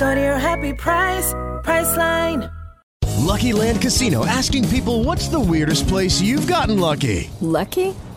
[0.00, 2.50] Go to your happy price, Priceline.
[3.18, 7.30] Lucky Land Casino asking people what's the weirdest place you've gotten lucky?
[7.42, 7.94] Lucky?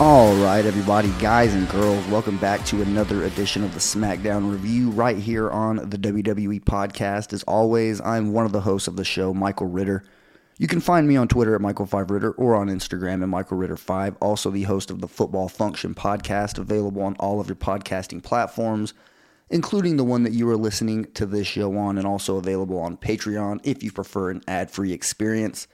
[0.00, 4.88] All right, everybody, guys and girls, welcome back to another edition of the SmackDown Review
[4.88, 7.34] right here on the WWE Podcast.
[7.34, 10.02] As always, I'm one of the hosts of the show, Michael Ritter.
[10.56, 14.16] You can find me on Twitter at Michael5Ritter or on Instagram at Michael Ritter5.
[14.22, 18.94] Also, the host of the Football Function podcast, available on all of your podcasting platforms,
[19.50, 22.96] including the one that you are listening to this show on, and also available on
[22.96, 25.68] Patreon if you prefer an ad free experience.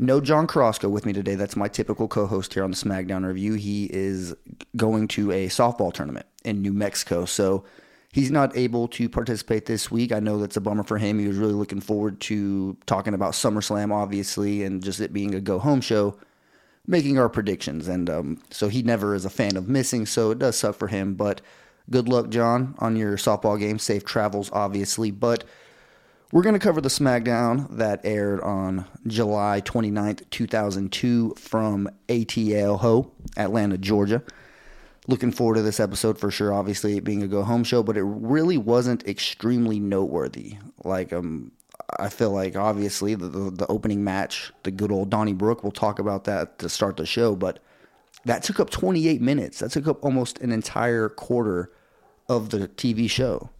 [0.00, 1.34] No John Carrasco with me today.
[1.34, 3.52] That's my typical co host here on the SmackDown Review.
[3.52, 4.34] He is
[4.74, 7.26] going to a softball tournament in New Mexico.
[7.26, 7.64] So
[8.10, 10.10] he's not able to participate this week.
[10.10, 11.18] I know that's a bummer for him.
[11.18, 15.40] He was really looking forward to talking about SummerSlam, obviously, and just it being a
[15.40, 16.16] go home show,
[16.86, 17.86] making our predictions.
[17.86, 20.06] And um, so he never is a fan of missing.
[20.06, 21.12] So it does suck for him.
[21.12, 21.42] But
[21.90, 23.78] good luck, John, on your softball game.
[23.78, 25.10] Safe travels, obviously.
[25.10, 25.44] But
[26.32, 33.10] we're going to cover the SmackDown that aired on July 29th, 2002 from ATL Ho,
[33.36, 34.22] Atlanta, Georgia.
[35.08, 37.96] Looking forward to this episode for sure, obviously it being a go home show, but
[37.96, 40.56] it really wasn't extremely noteworthy.
[40.84, 41.50] Like, um,
[41.98, 45.98] I feel like obviously the, the, the opening match, the good old Donnybrook, we'll talk
[45.98, 47.58] about that to start the show, but
[48.24, 49.58] that took up 28 minutes.
[49.58, 51.72] That took up almost an entire quarter
[52.28, 53.50] of the TV show.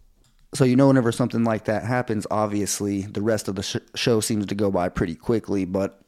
[0.53, 4.19] So you know, whenever something like that happens, obviously the rest of the sh- show
[4.19, 5.63] seems to go by pretty quickly.
[5.63, 6.01] But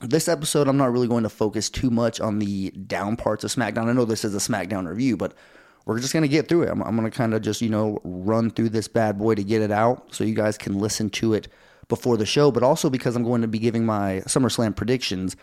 [0.00, 3.50] this episode, I'm not really going to focus too much on the down parts of
[3.50, 3.86] SmackDown.
[3.86, 5.34] I know this is a SmackDown review, but
[5.84, 6.70] we're just going to get through it.
[6.70, 9.44] I'm, I'm going to kind of just, you know, run through this bad boy to
[9.44, 11.48] get it out so you guys can listen to it
[11.88, 15.36] before the show, but also because I'm going to be giving my SummerSlam predictions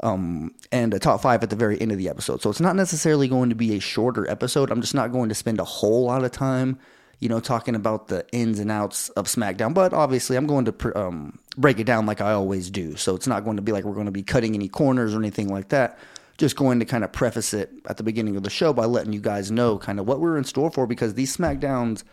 [0.00, 2.42] um, and a top five at the very end of the episode.
[2.42, 4.70] So it's not necessarily going to be a shorter episode.
[4.70, 6.78] I'm just not going to spend a whole lot of time
[7.24, 9.72] you know, talking about the ins and outs of SmackDown.
[9.72, 12.96] But obviously, I'm going to um, break it down like I always do.
[12.96, 15.20] So it's not going to be like we're going to be cutting any corners or
[15.20, 15.98] anything like that.
[16.36, 19.14] Just going to kind of preface it at the beginning of the show by letting
[19.14, 22.04] you guys know kind of what we're in store for because these SmackDowns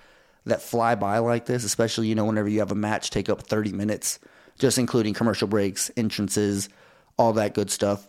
[0.45, 3.41] that fly by like this, especially, you know, whenever you have a match take up
[3.41, 4.17] 30 minutes,
[4.59, 6.69] just including commercial breaks, entrances,
[7.17, 8.07] all that good stuff.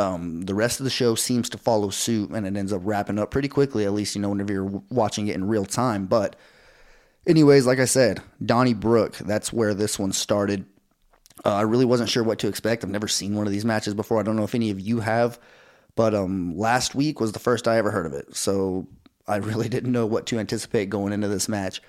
[0.00, 3.18] Um, the rest of the show seems to follow suit and it ends up wrapping
[3.18, 6.06] up pretty quickly, at least, you know, whenever you're watching it in real time.
[6.06, 6.36] But,
[7.26, 10.64] anyways, like I said, Donnybrook, that's where this one started.
[11.44, 12.82] Uh, I really wasn't sure what to expect.
[12.82, 14.18] I've never seen one of these matches before.
[14.18, 15.38] I don't know if any of you have,
[15.96, 18.34] but um, last week was the first I ever heard of it.
[18.34, 18.88] So
[19.28, 21.82] I really didn't know what to anticipate going into this match.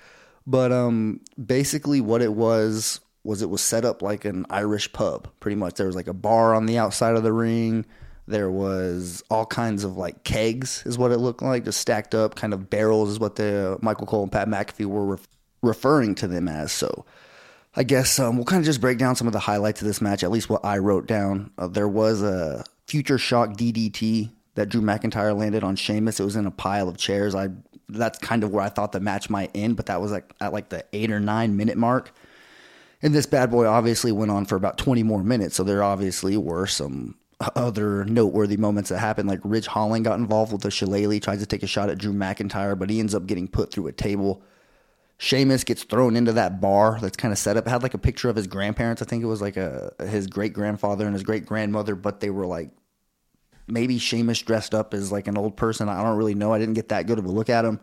[0.46, 5.28] But um, basically, what it was was it was set up like an Irish pub.
[5.40, 7.84] Pretty much, there was like a bar on the outside of the ring.
[8.26, 12.34] There was all kinds of like kegs, is what it looked like, just stacked up,
[12.34, 15.22] kind of barrels, is what the Michael Cole and Pat McAfee were re-
[15.62, 16.72] referring to them as.
[16.72, 17.04] So,
[17.74, 20.00] I guess um, we'll kind of just break down some of the highlights of this
[20.00, 21.50] match, at least what I wrote down.
[21.58, 26.20] Uh, there was a future shock DDT that Drew McIntyre landed on Sheamus.
[26.20, 27.34] It was in a pile of chairs.
[27.34, 27.48] I
[27.88, 30.52] that's kind of where I thought the match might end, but that was like at
[30.52, 32.12] like the eight or nine minute mark.
[33.02, 35.56] And this bad boy obviously went on for about 20 more minutes.
[35.56, 37.16] So there obviously were some
[37.56, 39.28] other noteworthy moments that happened.
[39.28, 42.12] Like Ridge Holland got involved with the shillelagh, tries to take a shot at Drew
[42.12, 44.42] McIntyre, but he ends up getting put through a table.
[45.18, 47.66] Sheamus gets thrown into that bar that's kind of set up.
[47.66, 49.02] Had like a picture of his grandparents.
[49.02, 52.30] I think it was like a his great grandfather and his great grandmother, but they
[52.30, 52.70] were like
[53.68, 55.88] maybe Sheamus dressed up as like an old person.
[55.88, 56.52] I don't really know.
[56.52, 57.78] I didn't get that good of a look at him.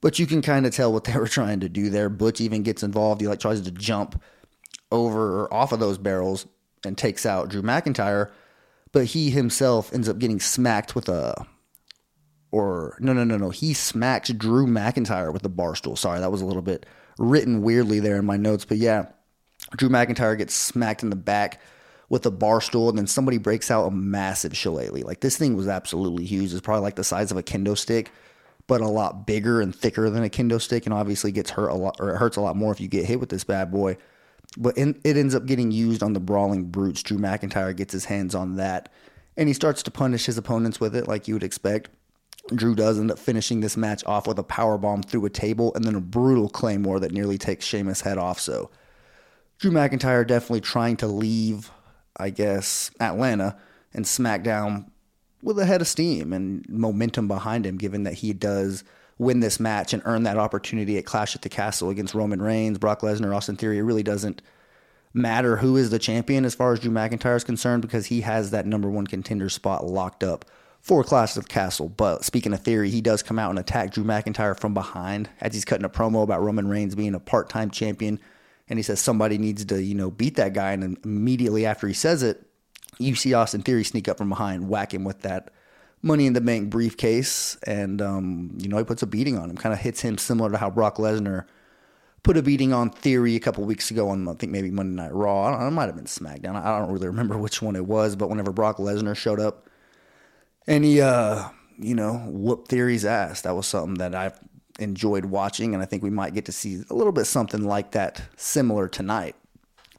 [0.00, 2.08] But you can kind of tell what they were trying to do there.
[2.08, 3.20] Butch even gets involved.
[3.20, 4.20] He like tries to jump
[4.90, 6.46] over or off of those barrels
[6.84, 8.30] and takes out Drew McIntyre,
[8.92, 11.46] but he himself ends up getting smacked with a
[12.52, 15.96] or no no no no he smacks Drew McIntyre with the bar stool.
[15.96, 16.86] Sorry, that was a little bit
[17.18, 19.06] written weirdly there in my notes, but yeah,
[19.76, 21.60] Drew McIntyre gets smacked in the back
[22.08, 25.04] with a bar stool, and then somebody breaks out a massive shillelagh.
[25.04, 26.52] Like this thing was absolutely huge.
[26.52, 28.10] It's probably like the size of a kendo stick,
[28.70, 31.74] but a lot bigger and thicker than a kendo stick, and obviously gets hurt a
[31.74, 33.96] lot, or it hurts a lot more if you get hit with this bad boy.
[34.56, 37.02] But in, it ends up getting used on the brawling brutes.
[37.02, 38.88] Drew McIntyre gets his hands on that,
[39.36, 41.90] and he starts to punish his opponents with it, like you would expect.
[42.54, 45.72] Drew does end up finishing this match off with a power bomb through a table
[45.74, 48.40] and then a brutal claymore that nearly takes Sheamus' head off.
[48.40, 48.70] So
[49.58, 51.70] Drew McIntyre definitely trying to leave
[52.20, 53.56] I guess, Atlanta
[53.94, 54.90] and SmackDown
[55.42, 58.84] with a head of steam and momentum behind him, given that he does
[59.18, 62.78] win this match and earn that opportunity at Clash at the Castle against Roman Reigns,
[62.78, 63.78] Brock Lesnar, Austin Theory.
[63.78, 64.42] It really doesn't
[65.12, 68.50] matter who is the champion as far as Drew McIntyre is concerned because he has
[68.50, 70.44] that number one contender spot locked up
[70.80, 71.88] for Clash at the Castle.
[71.88, 75.52] But speaking of Theory, he does come out and attack Drew McIntyre from behind as
[75.52, 78.20] he's cutting a promo about Roman Reigns being a part time champion
[78.70, 80.72] and he says somebody needs to, you know, beat that guy.
[80.72, 82.46] And immediately after he says it,
[83.00, 85.50] you see Austin Theory sneak up from behind, whack him with that
[86.02, 89.56] Money in the Bank briefcase, and um, you know he puts a beating on him.
[89.56, 91.44] Kind of hits him similar to how Brock Lesnar
[92.22, 95.12] put a beating on Theory a couple weeks ago on I think maybe Monday Night
[95.12, 95.54] Raw.
[95.54, 96.56] I might have been SmackDown.
[96.56, 99.68] I don't really remember which one it was, but whenever Brock Lesnar showed up
[100.66, 101.48] and he, uh,
[101.78, 104.38] you know, whooped Theory's ass, that was something that I've
[104.78, 107.92] enjoyed watching, and I think we might get to see a little bit something like
[107.92, 109.36] that similar tonight.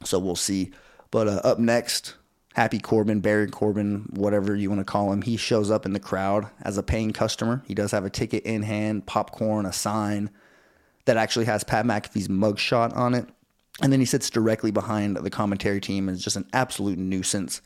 [0.04, 0.72] So we'll see.
[1.10, 2.14] But uh, up next,
[2.54, 6.00] Happy Corbin, Baron Corbin, whatever you want to call him, he shows up in the
[6.00, 7.62] crowd as a paying customer.
[7.66, 10.30] He does have a ticket in hand, popcorn, a sign
[11.06, 13.26] that actually has Pat McAfee's mugshot on it.
[13.80, 17.62] And then he sits directly behind the commentary team and is just an absolute nuisance.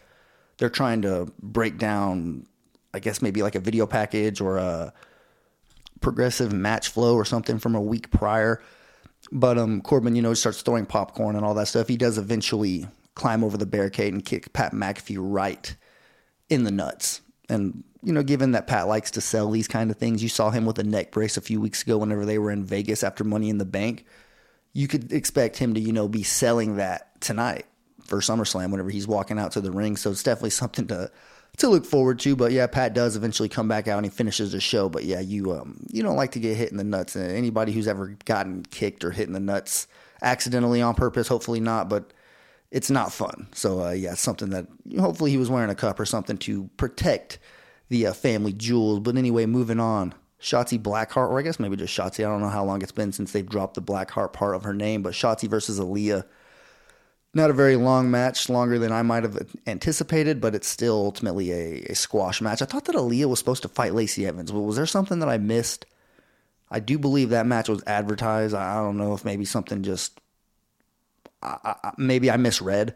[0.59, 2.47] They're trying to break down,
[2.95, 4.93] I guess, maybe like a video package or a
[6.01, 8.63] progressive match flow or something from a week prior.
[9.33, 11.89] But um, Corbin, you know, starts throwing popcorn and all that stuff.
[11.89, 12.87] He does eventually
[13.17, 15.75] climb over the barricade and kick Pat McAfee right
[16.49, 17.23] in the nuts.
[17.49, 20.51] And, you know, given that Pat likes to sell these kind of things, you saw
[20.51, 23.25] him with a neck brace a few weeks ago whenever they were in Vegas after
[23.25, 24.05] Money in the Bank.
[24.73, 27.67] You could expect him to, you know, be selling that tonight
[28.05, 29.97] for SummerSlam whenever he's walking out to the ring.
[29.97, 31.11] So it's definitely something to
[31.57, 32.37] to look forward to.
[32.37, 34.91] But yeah, Pat does eventually come back out and he finishes the show.
[34.91, 37.17] But yeah, you um you don't like to get hit in the nuts.
[37.17, 39.87] And anybody who's ever gotten kicked or hit in the nuts
[40.21, 42.13] accidentally on purpose, hopefully not, but
[42.71, 43.49] it's not fun.
[43.53, 44.67] So uh, yeah, something that
[44.99, 47.39] hopefully he was wearing a cup or something to protect
[47.89, 49.01] the uh, family jewels.
[49.01, 50.15] But anyway, moving on.
[50.41, 52.25] Shotzi Blackheart, or I guess maybe just Shotzi.
[52.25, 54.75] I don't know how long it's been since they've dropped the Blackheart part of her
[54.75, 56.25] name, but Shotzi versus Aliyah
[57.37, 61.53] not a very long match, longer than I might have anticipated, but it's still ultimately
[61.53, 62.63] a, a squash match.
[62.63, 64.53] I thought that Aliyah was supposed to fight Lacey Evans.
[64.53, 65.85] Well, was there something that I missed?
[66.71, 68.55] I do believe that match was advertised.
[68.55, 70.19] I don't know if maybe something just
[71.43, 72.95] I, I, maybe I misread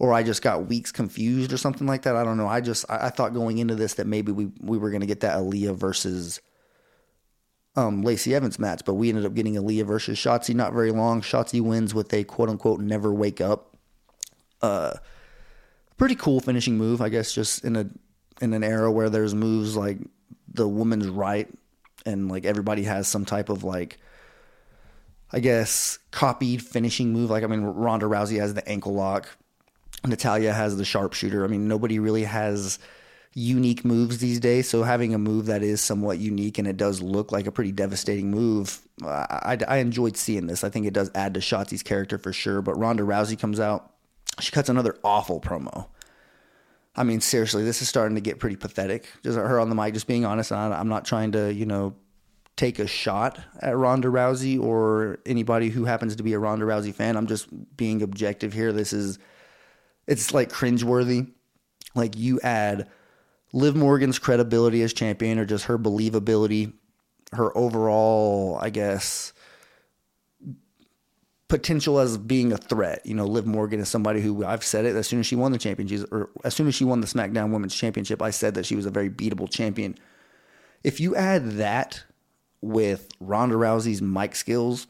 [0.00, 2.16] or I just got weeks confused or something like that.
[2.16, 2.48] I don't know.
[2.48, 5.06] I just I, I thought going into this that maybe we we were going to
[5.06, 6.40] get that Aliyah versus
[7.76, 10.54] um, Lacey Evans match, but we ended up getting Aliyah versus Shotzi.
[10.54, 11.20] Not very long.
[11.20, 13.76] Shotzi wins with a quote unquote never wake up.
[14.62, 14.94] Uh,
[15.98, 17.32] pretty cool finishing move, I guess.
[17.32, 17.86] Just in a
[18.40, 19.98] in an era where there's moves like
[20.48, 21.46] the woman's right,
[22.06, 23.98] and like everybody has some type of like.
[25.32, 27.30] I guess copied finishing move.
[27.30, 29.28] Like I mean, Ronda Rousey has the ankle lock.
[30.04, 31.44] Natalya has the sharpshooter.
[31.44, 32.78] I mean, nobody really has
[33.34, 34.68] unique moves these days.
[34.68, 37.72] So having a move that is somewhat unique and it does look like a pretty
[37.72, 40.64] devastating move, I, I, I enjoyed seeing this.
[40.64, 42.62] I think it does add to Shotzi's character for sure.
[42.62, 43.92] But Ronda Rousey comes out,
[44.40, 45.86] she cuts another awful promo.
[46.96, 49.08] I mean, seriously, this is starting to get pretty pathetic.
[49.22, 50.50] Just her on the mic, just being honest.
[50.50, 51.94] I'm not trying to, you know,
[52.60, 56.94] take a shot at Ronda Rousey or anybody who happens to be a Ronda Rousey
[56.94, 57.16] fan.
[57.16, 58.70] I'm just being objective here.
[58.70, 59.18] This is,
[60.06, 61.32] it's like cringeworthy.
[61.94, 62.90] Like you add
[63.54, 66.74] Liv Morgan's credibility as champion or just her believability,
[67.32, 69.32] her overall, I guess,
[71.48, 73.00] potential as being a threat.
[73.06, 75.52] You know, Liv Morgan is somebody who I've said it as soon as she won
[75.52, 78.66] the championship, or as soon as she won the SmackDown Women's Championship, I said that
[78.66, 79.96] she was a very beatable champion.
[80.84, 82.04] If you add that
[82.62, 84.86] with Ronda Rousey's mic skills,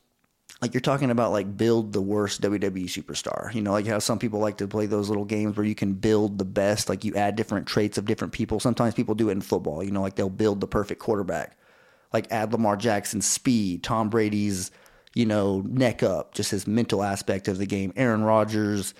[0.60, 3.52] like you're talking about like build the worst WWE superstar.
[3.54, 5.94] You know, like how some people like to play those little games where you can
[5.94, 8.60] build the best, like you add different traits of different people.
[8.60, 11.56] Sometimes people do it in football, you know, like they'll build the perfect quarterback.
[12.12, 14.70] Like add Lamar Jackson's speed, Tom Brady's,
[15.14, 17.92] you know, neck up, just his mental aspect of the game.
[17.96, 18.94] Aaron Rodgers'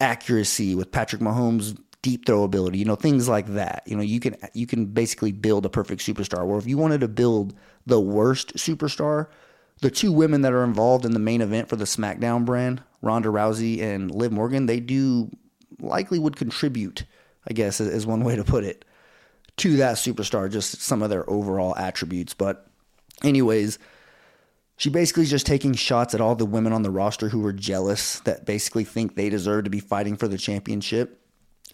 [0.00, 3.82] accuracy with Patrick Mahomes' deep throw ability, you know, things like that.
[3.86, 6.44] You know, you can you can basically build a perfect superstar.
[6.44, 7.54] Or if you wanted to build
[7.86, 9.28] the worst superstar,
[9.80, 13.28] the two women that are involved in the main event for the SmackDown brand, Ronda
[13.28, 15.30] Rousey and Liv Morgan, they do
[15.80, 17.04] likely would contribute,
[17.48, 18.84] I guess is one way to put it,
[19.58, 22.34] to that superstar, just some of their overall attributes.
[22.34, 22.66] But,
[23.22, 23.78] anyways,
[24.76, 27.52] she basically is just taking shots at all the women on the roster who are
[27.52, 31.20] jealous that basically think they deserve to be fighting for the championship.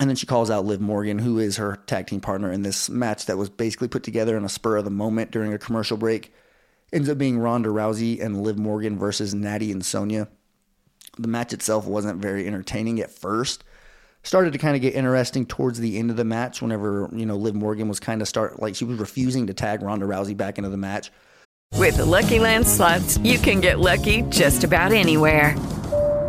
[0.01, 2.89] And then she calls out Liv Morgan, who is her tag team partner in this
[2.89, 5.99] match that was basically put together in a spur of the moment during a commercial
[5.99, 6.33] break
[6.93, 10.29] ends up being Ronda Rousey and Liv Morgan versus Natty and Sonya.
[11.19, 13.65] The match itself wasn't very entertaining at first.
[14.23, 17.37] Started to kind of get interesting towards the end of the match whenever, you know,
[17.37, 20.59] Liv Morgan was kind of start like she was refusing to tag Ronda Rousey back
[20.59, 21.11] into the match.
[21.77, 25.57] With the Lucky Land slots, you can get lucky just about anywhere.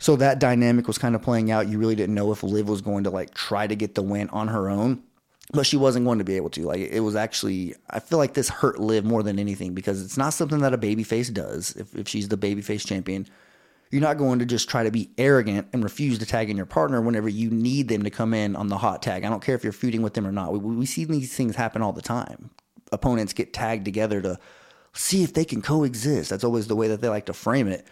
[0.00, 1.68] So that dynamic was kind of playing out.
[1.68, 4.28] You really didn't know if Liv was going to like try to get the win
[4.30, 5.02] on her own
[5.52, 6.62] but she wasn't going to be able to.
[6.62, 10.16] Like it was actually, I feel like this hurt Liv more than anything because it's
[10.16, 11.74] not something that a babyface does.
[11.76, 13.26] If if she's the babyface champion,
[13.90, 16.66] you're not going to just try to be arrogant and refuse to tag in your
[16.66, 19.24] partner whenever you need them to come in on the hot tag.
[19.24, 20.52] I don't care if you're feuding with them or not.
[20.52, 22.50] We, we see these things happen all the time.
[22.92, 24.38] Opponents get tagged together to
[24.92, 26.30] see if they can coexist.
[26.30, 27.86] That's always the way that they like to frame it.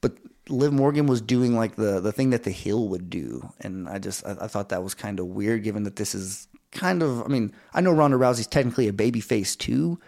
[0.00, 0.18] But
[0.48, 3.98] Liv Morgan was doing like the the thing that the heel would do, and I
[3.98, 7.22] just I, I thought that was kind of weird, given that this is kind of.
[7.22, 10.00] I mean, I know Ronda Rousey's technically a baby face too,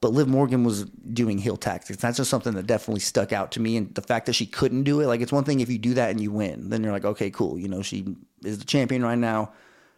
[0.00, 2.00] But Liv Morgan was doing heel tactics.
[2.00, 3.76] That's just something that definitely stuck out to me.
[3.78, 5.94] And the fact that she couldn't do it, like it's one thing if you do
[5.94, 7.58] that and you win, then you're like, okay, cool.
[7.58, 8.14] You know, she
[8.44, 9.52] is the champion right now.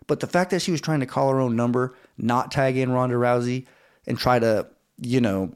[0.06, 2.92] But the fact that she was trying to call her own number, not tag in
[2.92, 3.66] Ronda Rousey,
[4.06, 4.68] and try to,
[4.98, 5.52] you know,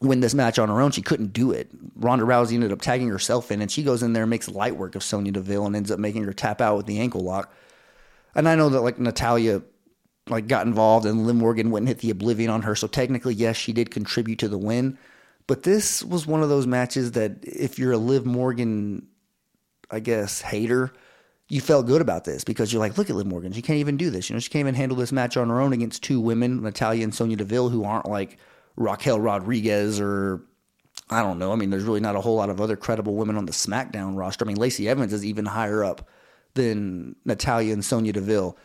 [0.00, 1.70] win this match on her own, she couldn't do it.
[1.96, 4.76] Ronda Rousey ended up tagging herself in, and she goes in there and makes light
[4.76, 7.52] work of Sonya Deville and ends up making her tap out with the ankle lock.
[8.34, 9.62] And I know that like Natalya
[10.28, 12.74] like got involved and Liv Morgan went and hit the oblivion on her.
[12.74, 14.98] So technically, yes, she did contribute to the win.
[15.46, 19.06] But this was one of those matches that if you're a Liv Morgan,
[19.90, 20.92] I guess, hater,
[21.48, 23.52] you felt good about this because you're like, look at Liv Morgan.
[23.52, 24.30] She can't even do this.
[24.30, 27.04] You know, she can't even handle this match on her own against two women, Natalya
[27.04, 28.38] and Sonya Deville, who aren't like
[28.76, 30.42] Raquel Rodriguez or
[31.10, 31.52] I don't know.
[31.52, 34.16] I mean, there's really not a whole lot of other credible women on the SmackDown
[34.16, 34.44] roster.
[34.44, 36.08] I mean, Lacey Evans is even higher up
[36.54, 38.56] than Natalya and Sonya Deville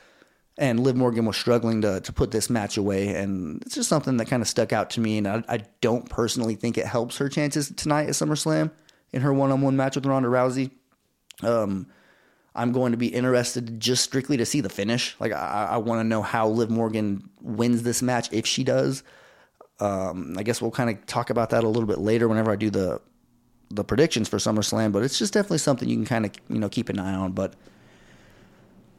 [0.60, 4.18] and Liv Morgan was struggling to to put this match away, and it's just something
[4.18, 5.18] that kind of stuck out to me.
[5.18, 8.70] And I, I don't personally think it helps her chances tonight at SummerSlam
[9.12, 10.72] in her one on one match with Ronda Rousey.
[11.42, 11.88] Um,
[12.54, 15.16] I'm going to be interested just strictly to see the finish.
[15.20, 19.02] Like I, I want to know how Liv Morgan wins this match if she does.
[19.80, 22.56] Um, I guess we'll kind of talk about that a little bit later whenever I
[22.56, 23.02] do the
[23.72, 24.92] the predictions for SummerSlam.
[24.92, 27.32] But it's just definitely something you can kind of you know keep an eye on.
[27.32, 27.54] But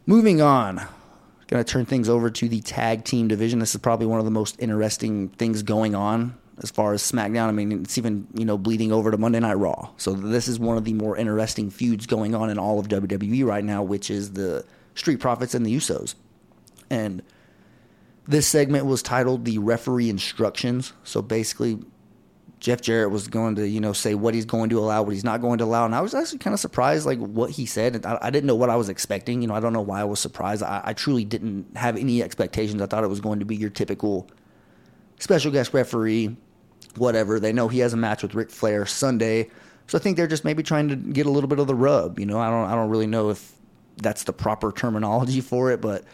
[0.06, 0.86] moving on,
[1.50, 3.58] Going to turn things over to the tag team division.
[3.58, 7.48] This is probably one of the most interesting things going on as far as SmackDown.
[7.48, 9.90] I mean, it's even you know bleeding over to Monday Night Raw.
[9.96, 13.44] So this is one of the more interesting feuds going on in all of WWE
[13.44, 16.14] right now, which is the Street Profits and the Usos.
[16.88, 17.20] And
[18.30, 21.78] this segment was titled "The Referee Instructions." So basically,
[22.60, 25.24] Jeff Jarrett was going to, you know, say what he's going to allow, what he's
[25.24, 28.06] not going to allow, and I was actually kind of surprised, like what he said.
[28.06, 29.42] I, I didn't know what I was expecting.
[29.42, 30.62] You know, I don't know why I was surprised.
[30.62, 32.80] I, I, truly didn't have any expectations.
[32.80, 34.28] I thought it was going to be your typical
[35.18, 36.36] special guest referee,
[36.96, 37.40] whatever.
[37.40, 39.50] They know he has a match with Ric Flair Sunday,
[39.86, 42.20] so I think they're just maybe trying to get a little bit of the rub.
[42.20, 43.52] You know, I don't, I don't really know if
[43.96, 46.04] that's the proper terminology for it, but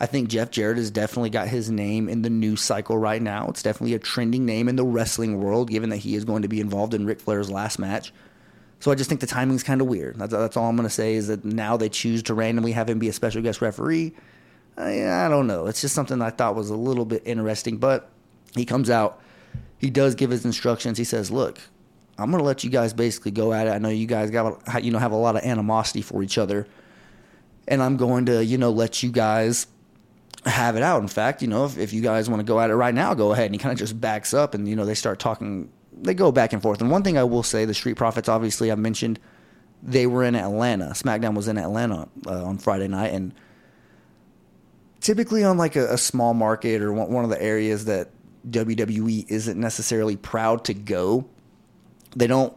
[0.00, 3.48] I think Jeff Jarrett has definitely got his name in the news cycle right now.
[3.48, 6.48] It's definitely a trending name in the wrestling world, given that he is going to
[6.48, 8.10] be involved in Ric Flair's last match.
[8.80, 10.18] So I just think the timing's kind of weird.
[10.18, 12.88] That's, that's all I'm going to say is that now they choose to randomly have
[12.88, 14.14] him be a special guest referee.
[14.78, 15.66] I, I don't know.
[15.66, 17.76] It's just something I thought was a little bit interesting.
[17.76, 18.08] But
[18.56, 19.20] he comes out,
[19.76, 20.96] he does give his instructions.
[20.96, 21.58] He says, "Look,
[22.16, 23.70] I'm going to let you guys basically go at it.
[23.70, 26.66] I know you guys got you know have a lot of animosity for each other,
[27.68, 29.66] and I'm going to you know let you guys."
[30.46, 31.02] Have it out.
[31.02, 33.14] In fact, you know, if, if you guys want to go at it right now,
[33.14, 33.46] go ahead.
[33.46, 36.32] And he kind of just backs up and, you know, they start talking, they go
[36.32, 36.80] back and forth.
[36.80, 39.18] And one thing I will say, the Street Profits, obviously, I mentioned
[39.82, 40.86] they were in Atlanta.
[40.86, 43.12] SmackDown was in Atlanta uh, on Friday night.
[43.12, 43.34] And
[45.00, 48.10] typically on like a, a small market or one, one of the areas that
[48.48, 51.26] WWE isn't necessarily proud to go,
[52.16, 52.56] they don't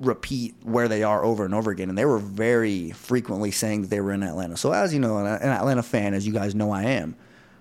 [0.00, 1.88] repeat where they are over and over again.
[1.88, 4.56] And they were very frequently saying that they were in Atlanta.
[4.56, 7.16] So, as you know, an Atlanta fan, as you guys know I am,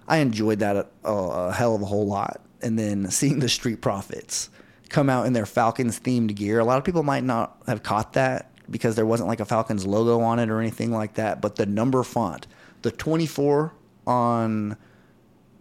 [0.07, 2.41] I enjoyed that a, a hell of a whole lot.
[2.61, 4.49] And then seeing the Street Profits
[4.89, 8.13] come out in their Falcons themed gear, a lot of people might not have caught
[8.13, 11.41] that because there wasn't like a Falcons logo on it or anything like that.
[11.41, 12.47] But the number font,
[12.81, 13.73] the 24
[14.07, 14.77] on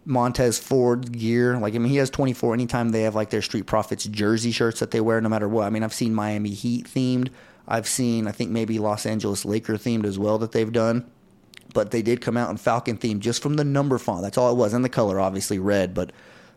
[0.05, 1.57] Montez Ford gear.
[1.57, 4.79] Like, I mean, he has 24 anytime they have like their Street Profits jersey shirts
[4.79, 5.65] that they wear no matter what.
[5.65, 7.29] I mean, I've seen Miami Heat themed.
[7.67, 11.09] I've seen, I think maybe Los Angeles Laker themed as well that they've done.
[11.73, 14.21] But they did come out in Falcon themed just from the number font.
[14.21, 14.73] That's all it was.
[14.73, 15.93] And the color, obviously, red.
[15.93, 16.11] But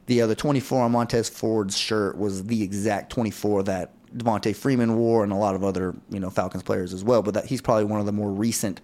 [0.07, 5.25] the other 24 on Montez Ford's shirt was the exact 24 that Devonta Freeman wore
[5.25, 7.23] and a lot of other, you know, Falcons players as well.
[7.23, 8.81] But that he's probably one of the more recent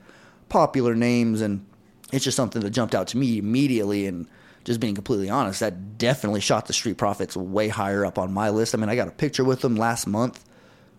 [0.48, 1.40] popular names.
[1.40, 1.64] And
[2.12, 4.06] it's just something that jumped out to me immediately.
[4.06, 4.26] And,
[4.64, 8.50] just being completely honest, that definitely shot the Street Profits way higher up on my
[8.50, 8.74] list.
[8.74, 10.44] I mean, I got a picture with them last month,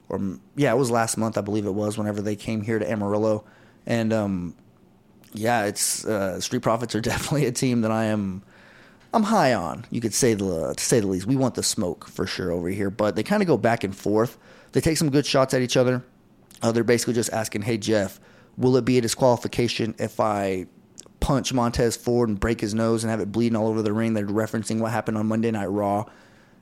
[0.08, 0.22] or
[0.56, 3.44] yeah, it was last month, I believe it was, whenever they came here to Amarillo,
[3.88, 4.56] and um,
[5.34, 8.44] yeah, it's uh, Street Profits are definitely a team that I am.
[9.14, 9.86] I'm high on.
[9.90, 11.26] You could say the to say the least.
[11.26, 13.96] We want the smoke for sure over here, but they kind of go back and
[13.96, 14.38] forth.
[14.74, 16.04] They take some good shots at each other.
[16.62, 18.20] Uh, they're basically just asking, "Hey Jeff,
[18.58, 20.68] will it be a disqualification if I
[21.26, 24.14] punch Montez Ford and break his nose and have it bleeding all over the ring.
[24.14, 26.06] They're referencing what happened on Monday Night Raw.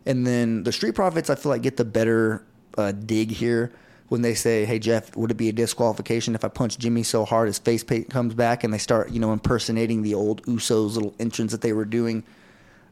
[0.06, 2.46] And then the Street Profits, I feel like, get the better
[2.78, 3.74] uh, dig here
[4.08, 7.26] when they say, "Hey Jeff, would it be a disqualification if I punch Jimmy so
[7.26, 10.96] hard his face paint comes back?" And they start, you know, impersonating the old Usos
[10.96, 12.24] little entrance that they were doing.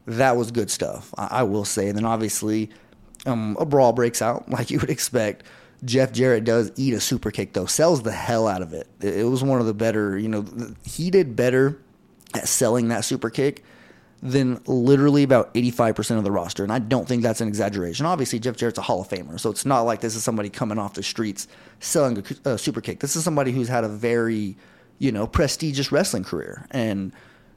[0.06, 1.88] That was good stuff, I, I will say.
[1.88, 2.68] And then obviously,
[3.24, 5.44] um, a brawl breaks out like you would expect.
[5.84, 8.86] Jeff Jarrett does eat a super kick though, sells the hell out of it.
[9.00, 10.44] It was one of the better, you know,
[10.84, 11.78] he did better
[12.34, 13.64] at selling that super kick
[14.22, 16.62] than literally about 85% of the roster.
[16.62, 18.06] And I don't think that's an exaggeration.
[18.06, 20.78] Obviously, Jeff Jarrett's a Hall of Famer, so it's not like this is somebody coming
[20.78, 21.48] off the streets
[21.80, 23.00] selling a, a super kick.
[23.00, 24.56] This is somebody who's had a very,
[25.00, 26.66] you know, prestigious wrestling career.
[26.70, 27.12] And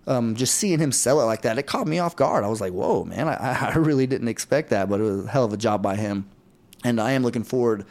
[0.07, 2.43] um, just seeing him sell it like that, it caught me off guard.
[2.43, 5.29] I was like, whoa, man, I, I really didn't expect that, but it was a
[5.29, 6.27] hell of a job by him.
[6.83, 7.85] And I am looking forward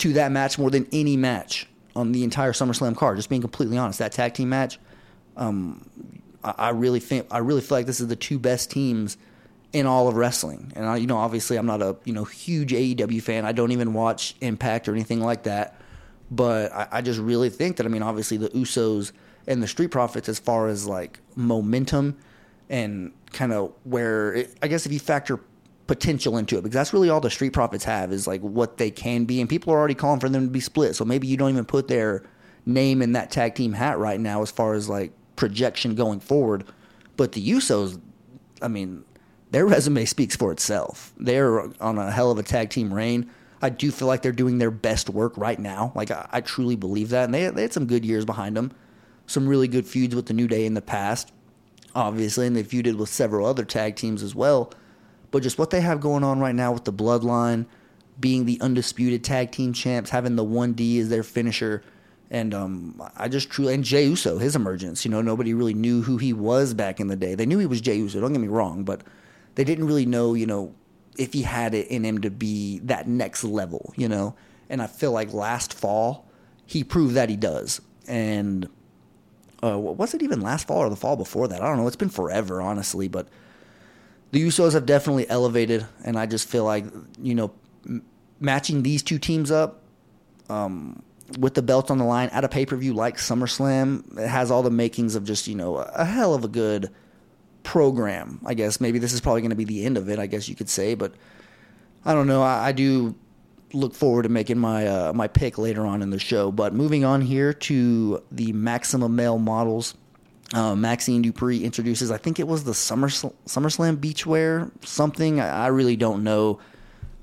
[0.00, 3.16] to that match more than any match on the entire SummerSlam card.
[3.16, 4.78] Just being completely honest, that tag team match,
[5.36, 5.88] um,
[6.42, 9.16] I, I really think I really feel like this is the two best teams
[9.72, 10.72] in all of wrestling.
[10.74, 13.44] And I, you know, obviously, I'm not a you know huge AEW fan.
[13.44, 15.80] I don't even watch Impact or anything like that.
[16.30, 19.12] But I, I just really think that I mean, obviously, the Usos
[19.46, 22.16] and the Street Profits, as far as like momentum
[22.68, 25.40] and kind of where it, I guess if you factor
[25.90, 28.92] potential into it because that's really all the street profits have is like what they
[28.92, 30.94] can be and people are already calling for them to be split.
[30.94, 32.22] So maybe you don't even put their
[32.64, 36.62] name in that tag team hat right now as far as like projection going forward.
[37.16, 38.00] But the usos
[38.62, 39.04] i mean
[39.50, 41.12] their resume speaks for itself.
[41.18, 43.28] They're on a hell of a tag team reign.
[43.60, 45.90] I do feel like they're doing their best work right now.
[45.96, 47.24] Like i, I truly believe that.
[47.24, 48.72] And they, they had some good years behind them
[49.26, 51.32] some really good feuds with the new day in the past
[51.94, 54.72] obviously and they feuded with several other tag teams as well
[55.30, 57.66] but just what they have going on right now with the bloodline
[58.18, 61.82] being the undisputed tag team champs, having the 1D as their finisher.
[62.30, 66.02] And um, I just truly, and Jey Uso, his emergence, you know, nobody really knew
[66.02, 67.34] who he was back in the day.
[67.34, 69.02] They knew he was Jey Uso, don't get me wrong, but
[69.54, 70.74] they didn't really know, you know,
[71.18, 74.34] if he had it in him to be that next level, you know.
[74.68, 76.28] And I feel like last fall,
[76.66, 77.80] he proved that he does.
[78.06, 78.68] And
[79.62, 81.60] uh, was it even last fall or the fall before that?
[81.60, 81.86] I don't know.
[81.86, 83.28] It's been forever, honestly, but
[84.32, 86.84] the Usos have definitely elevated, and I just feel like
[87.20, 87.52] you know
[87.86, 88.04] m-
[88.38, 89.82] matching these two teams up
[90.48, 91.02] um,
[91.38, 94.50] with the belts on the line at a pay per view like SummerSlam, it has
[94.50, 96.90] all the makings of just you know a hell of a good
[97.62, 98.40] program.
[98.44, 100.18] I guess maybe this is probably going to be the end of it.
[100.18, 101.14] I guess you could say, but
[102.04, 102.42] I don't know.
[102.42, 103.14] I, I do
[103.72, 106.52] look forward to making my uh, my pick later on in the show.
[106.52, 109.94] But moving on here to the Maximum Male Models
[110.54, 115.40] uh, Maxxine Dupri introduces, I think it was the Summer SummerSlam beachwear something.
[115.40, 116.58] I, I really don't know.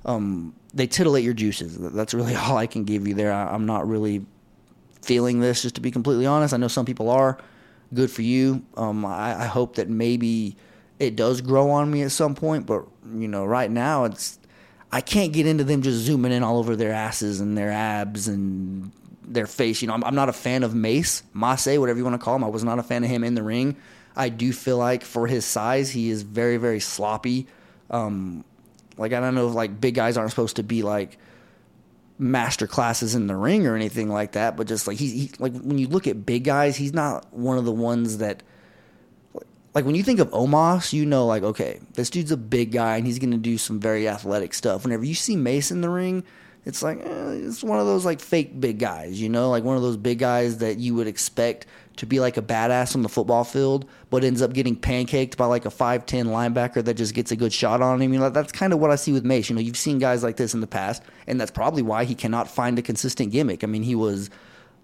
[0.05, 1.77] Um, they titillate your juices.
[1.77, 3.33] That's really all I can give you there.
[3.33, 4.25] I, I'm not really
[5.01, 6.53] feeling this, just to be completely honest.
[6.53, 7.37] I know some people are.
[7.93, 8.65] Good for you.
[8.75, 10.57] Um, I, I hope that maybe
[10.99, 12.85] it does grow on me at some point, but
[13.15, 14.39] you know, right now it's
[14.91, 18.27] I can't get into them just zooming in all over their asses and their abs
[18.27, 18.91] and
[19.27, 19.81] their face.
[19.81, 22.35] You know, I'm, I'm not a fan of Mace, Mace, whatever you want to call
[22.35, 22.43] him.
[22.43, 23.77] I was not a fan of him in the ring.
[24.15, 27.47] I do feel like for his size, he is very, very sloppy.
[27.89, 28.43] Um,
[28.97, 31.17] like I don't know if like big guys aren't supposed to be like
[32.19, 35.55] master classes in the ring or anything like that, but just like he's he, like
[35.59, 38.41] when you look at big guys, he's not one of the ones that
[39.75, 42.97] like when you think of Omos, you know like okay, this dude's a big guy
[42.97, 44.83] and he's going to do some very athletic stuff.
[44.83, 46.23] Whenever you see Mace in the ring,
[46.67, 49.77] it's like eh, it's one of those like fake big guys, you know, like one
[49.77, 53.09] of those big guys that you would expect to be like a badass on the
[53.09, 57.13] football field, but ends up getting pancaked by like a five ten linebacker that just
[57.13, 58.13] gets a good shot on him.
[58.13, 59.49] You know, that's kind of what I see with Mace.
[59.49, 62.13] You know, you've seen guys like this in the past, and that's probably why he
[62.13, 63.63] cannot find a consistent gimmick.
[63.63, 64.29] I mean, he was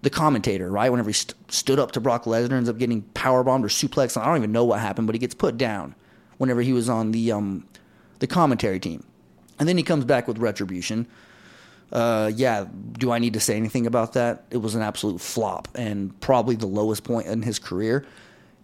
[0.00, 0.90] the commentator, right?
[0.90, 4.18] Whenever he st- stood up to Brock Lesnar, ends up getting power bombed or suplex.
[4.18, 5.94] I don't even know what happened, but he gets put down
[6.38, 7.68] whenever he was on the um,
[8.20, 9.04] the commentary team,
[9.58, 11.06] and then he comes back with Retribution
[11.92, 14.44] uh, yeah, do I need to say anything about that?
[14.50, 18.04] It was an absolute flop and probably the lowest point in his career.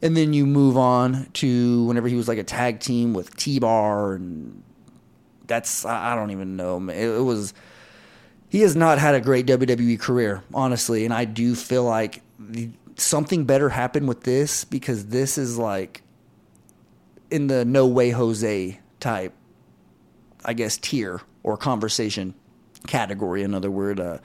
[0.02, 3.59] And then you move on to whenever he was like a tag team with T
[3.59, 4.62] Bar, and
[5.46, 6.76] that's I don't even know.
[6.88, 7.52] It, was
[8.48, 12.22] he has not had a great WWE career, honestly, and I do feel like
[12.96, 16.02] something better happened with this because this is like
[17.30, 19.35] in the no way Jose type,
[20.46, 22.35] I guess tier or conversation
[22.90, 23.42] category.
[23.42, 24.18] In other word, uh,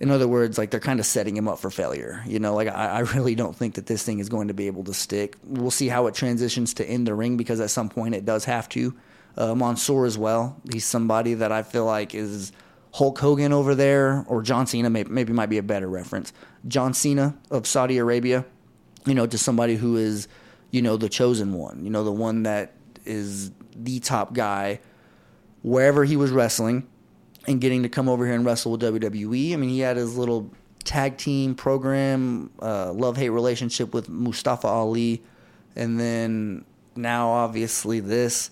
[0.00, 2.22] in other words, like they're kind of setting him up for failure.
[2.26, 4.66] You know, like I, I, really don't think that this thing is going to be
[4.66, 5.36] able to stick.
[5.44, 8.44] We'll see how it transitions to in the ring because at some point it does
[8.44, 8.94] have to.
[9.34, 10.60] Uh, Mansoor as well.
[10.70, 12.52] He's somebody that I feel like is
[12.92, 14.90] Hulk Hogan over there, or John Cena.
[14.90, 16.32] Maybe, maybe might be a better reference.
[16.68, 18.44] John Cena of Saudi Arabia.
[19.06, 20.28] You know, to somebody who is,
[20.70, 21.84] you know, the chosen one.
[21.84, 24.80] You know, the one that is the top guy
[25.62, 26.86] wherever he was wrestling
[27.46, 29.52] and getting to come over here and wrestle with WWE.
[29.52, 30.50] I mean, he had his little
[30.84, 35.22] tag team program, uh, love hate relationship with Mustafa Ali,
[35.76, 36.64] and then
[36.96, 38.50] now obviously this.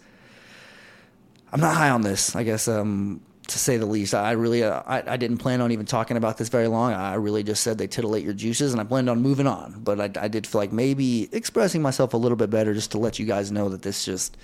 [1.52, 2.36] I'm not high on this.
[2.36, 4.14] I guess um, to say the least.
[4.14, 6.92] I really, uh, I, I didn't plan on even talking about this very long.
[6.92, 9.80] I really just said they titillate your juices, and I planned on moving on.
[9.82, 12.98] But I, I did feel like maybe expressing myself a little bit better just to
[12.98, 14.36] let you guys know that this just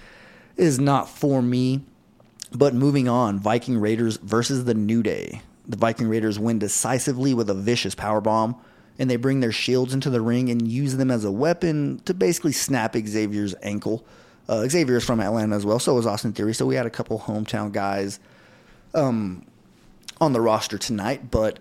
[0.56, 1.82] is not for me.
[2.52, 5.42] But moving on, Viking Raiders versus the New Day.
[5.66, 8.56] The Viking Raiders win decisively with a vicious power bomb,
[8.98, 12.14] and they bring their shields into the ring and use them as a weapon to
[12.14, 14.04] basically snap Xavier's ankle.
[14.48, 16.54] Uh, Xavier is from Atlanta as well, so is Austin Theory.
[16.54, 18.20] So we had a couple hometown guys
[18.94, 19.44] um,
[20.20, 21.58] on the roster tonight, but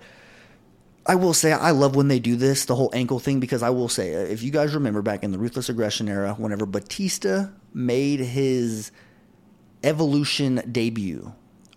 [1.08, 3.71] I will say I love when they do this, the whole ankle thing, because I
[3.71, 8.19] will say, if you guys remember back in the Ruthless Aggression era, whenever Batista made
[8.19, 8.91] his
[9.86, 11.32] Evolution debut,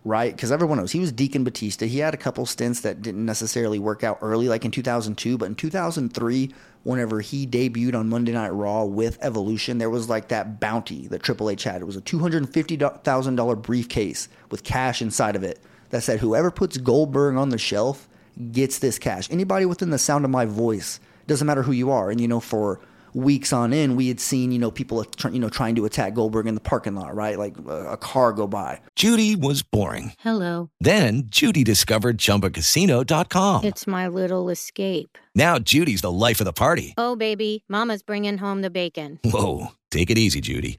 [0.04, 0.34] right?
[0.34, 1.86] Because everyone knows he was Deacon Batista.
[1.86, 5.44] He had a couple stints that didn't necessarily work out early, like in 2002, but
[5.44, 6.52] in 2003,
[6.84, 11.22] whenever he debuted on Monday Night Raw with Evolution, there was like that bounty that
[11.22, 11.82] Triple H had.
[11.82, 17.36] It was a $250,000 briefcase with cash inside of it that said, whoever puts Goldberg
[17.36, 18.08] on the shelf
[18.52, 19.28] gets this cash.
[19.30, 22.10] Anybody within the sound of my voice, doesn't matter who you are.
[22.10, 22.80] And, you know, for
[23.18, 26.14] weeks on end, we had seen, you know, people, uh, you know, trying to attack
[26.14, 27.38] Goldberg in the parking lot, right?
[27.38, 28.80] Like uh, a car go by.
[28.96, 30.12] Judy was boring.
[30.20, 30.70] Hello.
[30.80, 33.64] Then Judy discovered ChumbaCasino.com.
[33.64, 35.18] It's my little escape.
[35.34, 36.94] Now Judy's the life of the party.
[36.96, 39.20] Oh, baby, mama's bringing home the bacon.
[39.24, 40.78] Whoa, take it easy, Judy.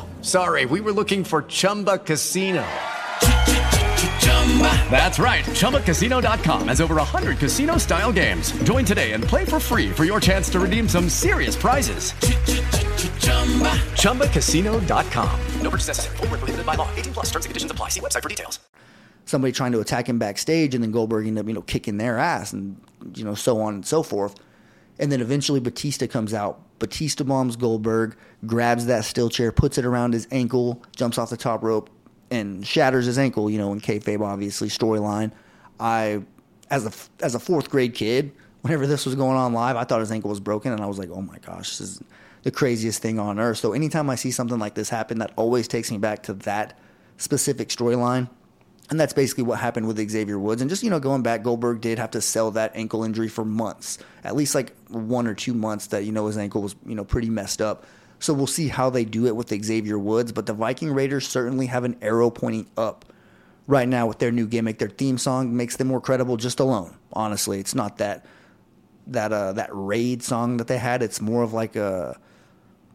[0.21, 0.65] sorry.
[0.65, 2.65] We were looking for Chumba Casino.
[4.91, 5.45] That's right.
[5.45, 8.51] ChumbaCasino.com has over 100 casino style games.
[8.63, 12.11] Join today and play for free for your chance to redeem some serious prizes.
[14.01, 15.39] ChumbaCasino.com.
[15.61, 16.17] No purchase necessary.
[16.17, 16.89] Full prohibited by law.
[16.95, 17.89] 18 plus terms and conditions apply.
[17.89, 18.59] See website for details.
[19.25, 22.17] Somebody trying to attack him backstage, and then Goldberg ended up, you know, kicking their
[22.17, 22.75] ass, and
[23.15, 24.35] you know, so on and so forth.
[25.01, 26.61] And then eventually Batista comes out.
[26.79, 31.37] Batista bombs Goldberg, grabs that steel chair, puts it around his ankle, jumps off the
[31.37, 31.89] top rope,
[32.29, 33.49] and shatters his ankle.
[33.49, 35.31] You know, in kayfabe, obviously storyline.
[35.79, 36.21] I,
[36.69, 39.99] as a as a fourth grade kid, whenever this was going on live, I thought
[39.99, 42.03] his ankle was broken, and I was like, oh my gosh, this is
[42.43, 43.57] the craziest thing on earth.
[43.57, 46.77] So anytime I see something like this happen, that always takes me back to that
[47.17, 48.29] specific storyline.
[48.91, 50.61] And that's basically what happened with Xavier Woods.
[50.61, 53.45] And just, you know, going back, Goldberg did have to sell that ankle injury for
[53.45, 56.93] months, at least like one or two months that, you know, his ankle was, you
[56.93, 57.85] know, pretty messed up.
[58.19, 60.33] So we'll see how they do it with Xavier Woods.
[60.33, 63.05] But the Viking Raiders certainly have an arrow pointing up
[63.65, 64.77] right now with their new gimmick.
[64.77, 66.93] Their theme song makes them more credible just alone.
[67.13, 68.25] Honestly, it's not that
[69.07, 71.01] that uh that raid song that they had.
[71.01, 72.19] It's more of like a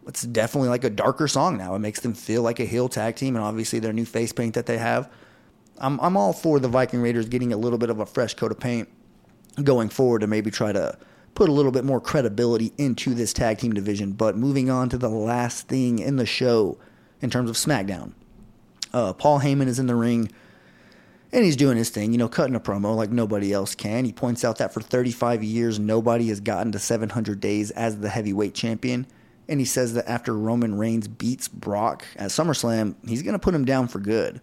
[0.07, 1.75] it's definitely like a darker song now.
[1.75, 4.55] It makes them feel like a heel tag team, and obviously their new face paint
[4.55, 5.11] that they have.
[5.79, 8.51] I'm I'm all for the Viking Raiders getting a little bit of a fresh coat
[8.51, 8.89] of paint
[9.62, 10.99] going forward to maybe try to
[11.35, 14.12] put a little bit more credibility into this tag team division.
[14.12, 16.79] But moving on to the last thing in the show
[17.21, 18.12] in terms of SmackDown,
[18.93, 20.31] uh, Paul Heyman is in the ring
[21.33, 24.05] and he's doing his thing, you know, cutting a promo like nobody else can.
[24.05, 28.09] He points out that for 35 years, nobody has gotten to 700 days as the
[28.09, 29.07] heavyweight champion.
[29.49, 33.55] And he says that after Roman Reigns beats Brock at SummerSlam, he's going to put
[33.55, 34.41] him down for good.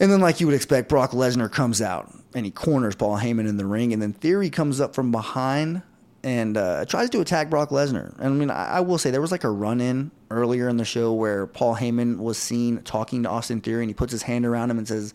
[0.00, 3.46] And then, like you would expect, Brock Lesnar comes out and he corners Paul Heyman
[3.46, 3.92] in the ring.
[3.92, 5.82] And then Theory comes up from behind
[6.22, 8.14] and uh, tries to attack Brock Lesnar.
[8.18, 10.78] And I mean, I, I will say there was like a run in earlier in
[10.78, 14.22] the show where Paul Heyman was seen talking to Austin Theory and he puts his
[14.22, 15.12] hand around him and says,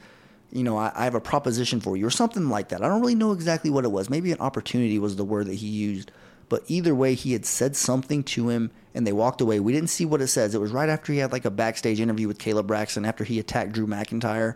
[0.52, 2.82] you know, I, I, have a proposition for you, or something like that.
[2.84, 4.10] I don't really know exactly what it was.
[4.10, 6.12] Maybe an opportunity was the word that he used.
[6.48, 9.60] But either way, he had said something to him and they walked away.
[9.60, 10.54] We didn't see what it says.
[10.54, 13.40] It was right after he had like a backstage interview with Kayla Braxton after he
[13.40, 14.56] attacked Drew McIntyre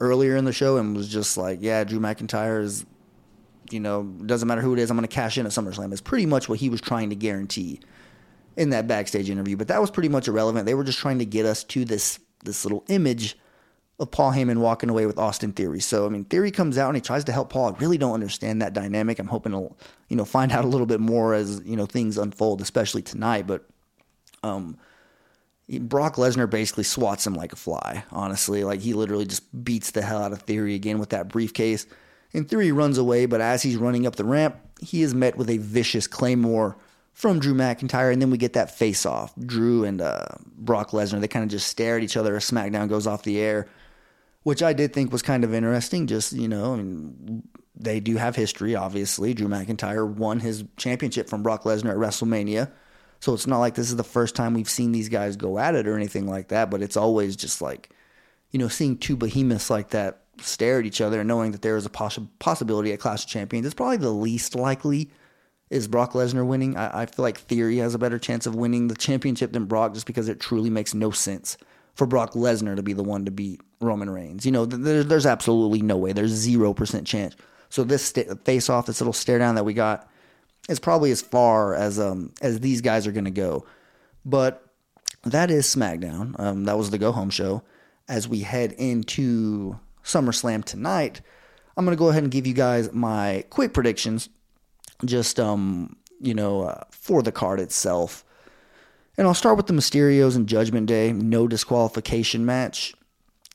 [0.00, 2.84] earlier in the show and was just like, yeah, Drew McIntyre is,
[3.70, 5.92] you know, doesn't matter who it is, I'm going to cash in at SummerSlam.
[5.92, 7.80] Is pretty much what he was trying to guarantee
[8.56, 9.56] in that backstage interview.
[9.56, 10.66] But that was pretty much irrelevant.
[10.66, 13.38] They were just trying to get us to this this little image
[13.98, 15.80] of Paul Heyman walking away with Austin Theory.
[15.80, 17.74] So I mean, Theory comes out and he tries to help Paul.
[17.74, 19.18] I really don't understand that dynamic.
[19.18, 19.74] I'm hoping to
[20.08, 23.46] you know find out a little bit more as you know things unfold, especially tonight.
[23.46, 23.66] But
[24.42, 24.78] um,
[25.78, 28.04] Brock Lesnar basically swats him like a fly.
[28.10, 31.86] Honestly, like he literally just beats the hell out of Theory again with that briefcase.
[32.32, 35.48] In Theory runs away, but as he's running up the ramp, he is met with
[35.50, 36.76] a vicious claymore
[37.12, 39.32] from Drew McIntyre, and then we get that face off.
[39.36, 42.88] Drew and uh, Brock Lesnar, they kind of just stare at each other as SmackDown
[42.88, 43.68] goes off the air.
[44.42, 46.06] which I did think was kind of interesting.
[46.06, 47.42] Just, you know, I mean,
[47.76, 49.34] they do have history, obviously.
[49.34, 52.70] Drew McIntyre won his championship from Brock Lesnar at WrestleMania.
[53.20, 55.74] So it's not like this is the first time we've seen these guys go at
[55.74, 57.90] it or anything like that, but it's always just like,
[58.50, 61.76] you know, seeing two behemoths like that stare at each other and knowing that there
[61.76, 63.66] is a poss- possibility at Clash of Champions.
[63.66, 65.10] It's probably the least likely
[65.68, 66.76] is Brock Lesnar winning.
[66.76, 69.94] I, I feel like Theory has a better chance of winning the championship than Brock
[69.94, 71.56] just because it truly makes no sense
[71.94, 74.46] for Brock Lesnar to be the one to beat Roman Reigns.
[74.46, 76.12] You know, there, there's absolutely no way.
[76.12, 77.36] There's 0% chance.
[77.68, 80.09] So this st- face off, this little stare down that we got,
[80.70, 83.66] is probably as far as um as these guys are going to go.
[84.24, 84.64] But
[85.24, 86.38] that is SmackDown.
[86.38, 87.62] Um, that was the go home show.
[88.08, 91.20] As we head into SummerSlam tonight,
[91.76, 94.28] I'm going to go ahead and give you guys my quick predictions,
[95.04, 98.24] just um you know uh, for the card itself.
[99.18, 102.94] And I'll start with the Mysterios and Judgment Day, no disqualification match.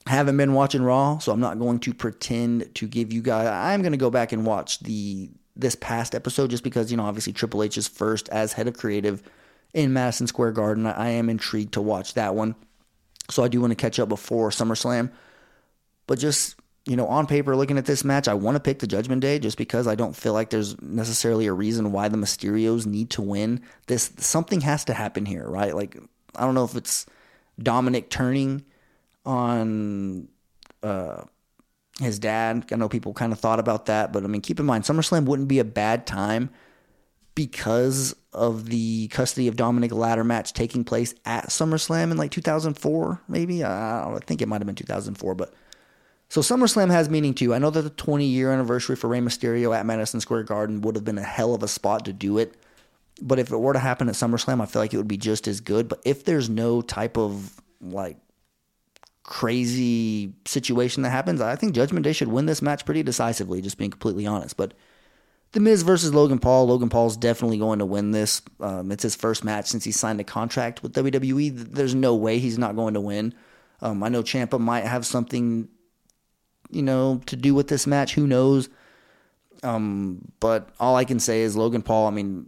[0.06, 3.47] Haven't been watching Raw, so I'm not going to pretend to give you guys.
[3.47, 7.05] I'm going to go back and watch the this past episode just because you know
[7.05, 9.23] obviously Triple H is first as head of creative
[9.73, 10.85] in Madison Square Garden.
[10.85, 12.55] I am intrigued to watch that one,
[13.29, 15.11] so I do want to catch up before SummerSlam.
[16.07, 18.85] But just you know, on paper, looking at this match, I want to pick the
[18.87, 22.85] Judgment Day just because I don't feel like there's necessarily a reason why the Mysterios
[22.85, 23.61] need to win.
[23.87, 25.75] This something has to happen here, right?
[25.75, 25.97] Like
[26.35, 27.07] I don't know if it's
[27.61, 28.63] Dominic turning
[29.25, 30.27] on
[30.83, 31.23] uh,
[31.99, 32.65] his dad.
[32.71, 35.25] I know people kind of thought about that, but I mean, keep in mind, SummerSlam
[35.25, 36.49] wouldn't be a bad time
[37.36, 43.21] because of the custody of Dominic ladder match taking place at SummerSlam in like 2004,
[43.27, 43.63] maybe.
[43.63, 45.53] I, I think it might have been 2004, but
[46.29, 47.53] so SummerSlam has meaning too.
[47.53, 50.95] I know that the 20 year anniversary for Rey Mysterio at Madison Square Garden would
[50.95, 52.55] have been a hell of a spot to do it.
[53.21, 55.47] But if it were to happen at SummerSlam, I feel like it would be just
[55.47, 55.88] as good.
[55.88, 58.17] But if there's no type of like
[59.25, 63.77] crazy situation that happens, I think Judgment Day should win this match pretty decisively, just
[63.77, 64.55] being completely honest.
[64.55, 64.73] But
[65.51, 68.43] The Miz versus Logan Paul, Logan Paul's definitely going to win this.
[68.59, 71.71] Um, it's his first match since he signed a contract with WWE.
[71.73, 73.33] There's no way he's not going to win.
[73.81, 75.69] Um, I know Ciampa might have something,
[76.69, 78.13] you know, to do with this match.
[78.13, 78.69] Who knows?
[79.63, 82.07] Um, but all I can say is Logan Paul.
[82.07, 82.47] I mean,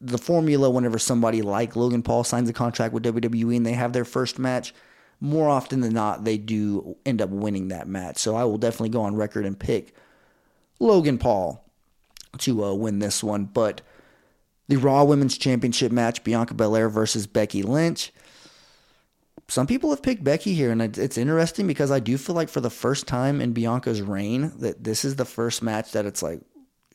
[0.00, 3.94] the formula whenever somebody like Logan Paul signs a contract with WWE and they have
[3.94, 4.74] their first match,
[5.22, 8.18] more often than not, they do end up winning that match.
[8.18, 9.94] So I will definitely go on record and pick
[10.80, 11.64] Logan Paul
[12.38, 13.44] to uh, win this one.
[13.44, 13.82] But
[14.66, 18.12] the Raw Women's Championship match, Bianca Belair versus Becky Lynch.
[19.46, 22.60] Some people have picked Becky here, and it's interesting because I do feel like for
[22.60, 26.40] the first time in Bianca's reign, that this is the first match that it's like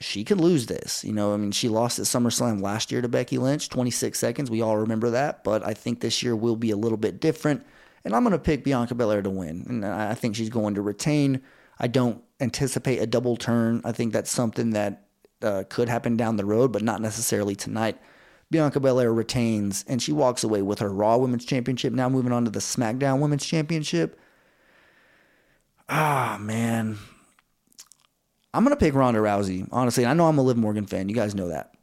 [0.01, 1.05] she could lose this.
[1.05, 4.51] You know, I mean, she lost at SummerSlam last year to Becky Lynch, 26 seconds.
[4.51, 7.65] We all remember that, but I think this year will be a little bit different.
[8.05, 9.65] And I'm going to pick Bianca Belair to win.
[9.67, 11.41] And I think she's going to retain.
[11.79, 13.81] I don't anticipate a double turn.
[13.83, 15.07] I think that's something that
[15.41, 17.97] uh, could happen down the road, but not necessarily tonight.
[18.49, 21.91] Bianca Belair retains, and she walks away with her Raw Women's Championship.
[21.91, 24.19] Now moving on to the SmackDown Women's Championship.
[25.89, 26.97] Ah, man.
[28.53, 30.05] I'm going to pick Ronda Rousey, honestly.
[30.05, 31.09] I know I'm a Liv Morgan fan.
[31.09, 31.73] You guys know that.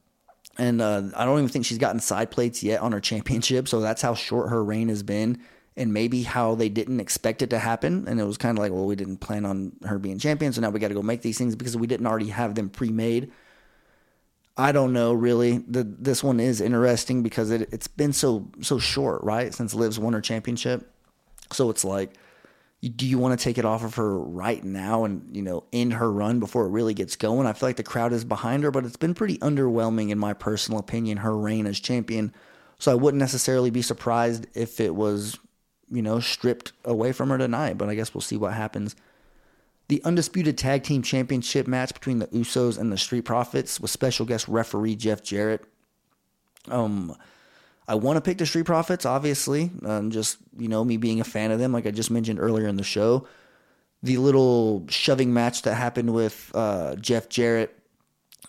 [0.59, 3.69] And uh, I don't even think she's gotten side plates yet on her championship.
[3.69, 5.41] So that's how short her reign has been.
[5.77, 8.07] And maybe how they didn't expect it to happen.
[8.07, 10.53] And it was kind of like, well, we didn't plan on her being champion.
[10.53, 12.71] So now we got to go make these things because we didn't already have them
[12.71, 13.33] pre made.
[14.57, 15.59] I don't know really.
[15.59, 19.53] The, this one is interesting because it, it's been so so short, right?
[19.53, 20.91] Since Liv's won her championship.
[21.53, 22.15] So it's like,
[22.81, 25.95] do you want to take it off of her right now and you know end
[25.95, 27.47] her run before it really gets going?
[27.47, 30.35] I feel like the crowd is behind her, but it's been pretty underwhelming in my
[30.35, 31.19] personal opinion.
[31.19, 32.33] Her reign as champion,
[32.79, 35.39] so I wouldn't necessarily be surprised if it was
[35.95, 37.79] you know stripped away from her tonight.
[37.79, 38.97] But I guess we'll see what happens.
[39.89, 44.25] The undisputed tag team championship match between the Usos and the Street Profits with special
[44.25, 45.65] guest referee Jeff Jarrett.
[46.69, 47.15] Um,
[47.87, 49.71] I want to pick the Street Profits, obviously.
[49.85, 52.67] Um, just, you know, me being a fan of them, like I just mentioned earlier
[52.67, 53.27] in the show.
[54.03, 57.79] The little shoving match that happened with uh, Jeff Jarrett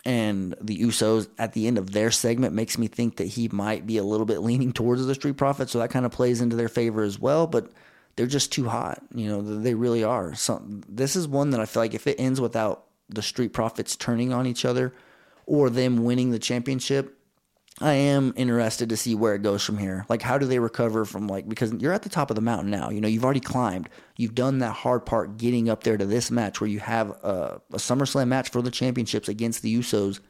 [0.06, 3.88] and the Usos at the end of their segment makes me think that he might
[3.88, 5.72] be a little bit leaning towards the Street Profits.
[5.72, 7.48] So that kind of plays into their favor as well.
[7.48, 7.72] But
[8.14, 9.02] they're just too hot.
[9.12, 10.32] You know, they really are.
[10.36, 13.96] So this is one that I feel like if it ends without the Street Profits
[13.96, 14.94] turning on each other
[15.44, 17.15] or them winning the championship,
[17.78, 20.06] I am interested to see where it goes from here.
[20.08, 22.70] Like, how do they recover from like because you're at the top of the mountain
[22.70, 22.88] now.
[22.88, 23.90] You know, you've already climbed.
[24.16, 27.60] You've done that hard part getting up there to this match where you have a,
[27.72, 30.20] a SummerSlam match for the championships against the Usos.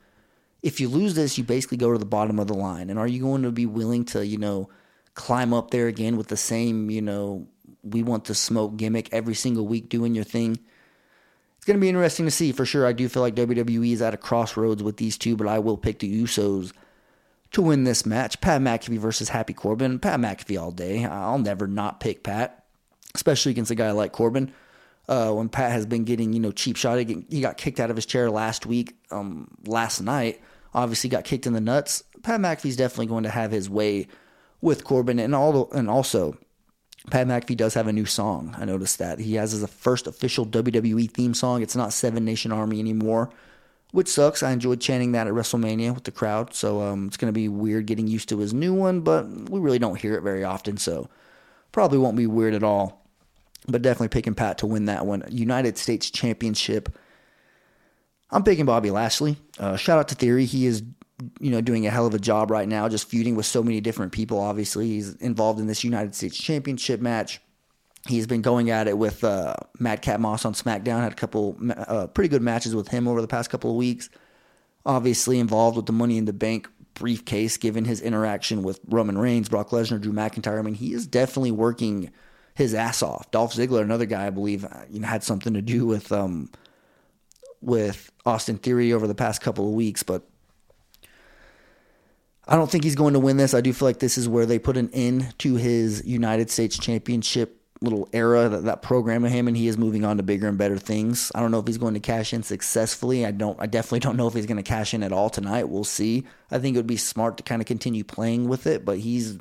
[0.63, 2.91] If you lose this, you basically go to the bottom of the line.
[2.91, 4.69] And are you going to be willing to, you know,
[5.15, 7.47] climb up there again with the same, you know,
[7.85, 10.59] we want to smoke gimmick every single week doing your thing.
[11.57, 12.87] It's going to be interesting to see for sure.
[12.87, 15.77] I do feel like WWE is at a crossroads with these two, but I will
[15.77, 16.73] pick the Usos
[17.57, 18.39] to win this match.
[18.43, 19.99] Pat McAfee versus Happy Corbin.
[19.99, 21.07] Pat McAfee all day.
[21.07, 22.67] I'll never not pick Pat,
[23.15, 24.53] especially against a guy like Corbin.
[25.09, 27.97] Uh, when Pat has been getting, you know, cheap shot, he got kicked out of
[27.97, 30.43] his chair last week, um, last night.
[30.75, 32.05] Obviously, got kicked in the nuts.
[32.23, 34.07] Pat McAfee's definitely going to have his way
[34.61, 36.37] with Corbin, and all, and also
[37.11, 38.55] Pat McAfee does have a new song.
[38.59, 41.63] I noticed that he has his first official WWE theme song.
[41.63, 43.31] It's not Seven Nation Army anymore,
[43.97, 44.43] which sucks.
[44.43, 47.49] I enjoyed chanting that at WrestleMania with the crowd, so um, it's going to be
[47.49, 49.01] weird getting used to his new one.
[49.01, 51.09] But we really don't hear it very often, so
[51.73, 53.09] probably won't be weird at all.
[53.67, 55.25] But definitely picking Pat to win that one.
[55.31, 56.95] United States Championship.
[58.31, 59.39] I'm picking Bobby Lashley.
[59.59, 60.45] Uh, shout out to Theory.
[60.45, 60.83] He is
[61.41, 63.81] you know, doing a hell of a job right now, just feuding with so many
[63.81, 64.39] different people.
[64.39, 67.41] Obviously, he's involved in this United States Championship match.
[68.07, 71.01] He's been going at it with uh, Madcap Moss on SmackDown.
[71.01, 74.09] Had a couple uh, pretty good matches with him over the past couple of weeks.
[74.85, 79.49] Obviously, involved with the Money in the Bank briefcase, given his interaction with Roman Reigns,
[79.49, 80.59] Brock Lesnar, Drew McIntyre.
[80.59, 82.11] I mean, he is definitely working
[82.55, 83.31] his ass off.
[83.31, 86.51] Dolph Ziggler, another guy I believe, uh, you know, had something to do with um,
[87.61, 90.23] with Austin Theory over the past couple of weeks, but
[92.49, 93.55] I don't think he's going to win this.
[93.55, 96.79] I do feel like this is where they put an end to his United States
[96.79, 100.49] Championship little era, that, that program of him, and he is moving on to bigger
[100.49, 101.31] and better things.
[101.35, 103.27] I don't know if he's going to cash in successfully.
[103.27, 103.61] I don't.
[103.61, 105.69] I definitely don't know if he's going to cash in at all tonight.
[105.69, 106.25] We'll see.
[106.51, 109.39] I think it would be smart to kind of continue playing with it, but he's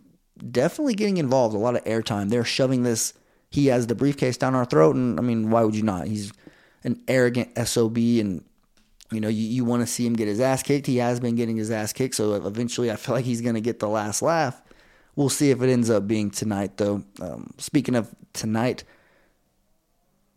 [0.51, 1.55] definitely getting involved.
[1.55, 2.29] A lot of airtime.
[2.29, 3.13] They're shoving this.
[3.49, 6.07] He has the briefcase down our throat, and I mean, why would you not?
[6.07, 6.33] He's
[6.83, 8.43] an arrogant sob, and
[9.11, 10.87] you know, you, you want to see him get his ass kicked.
[10.87, 13.61] He has been getting his ass kicked, so eventually I feel like he's going to
[13.61, 14.61] get the last laugh.
[15.15, 17.03] We'll see if it ends up being tonight, though.
[17.21, 18.83] Um, speaking of tonight,